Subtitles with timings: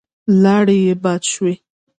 [0.43, 1.53] لاړې يې باد شوې.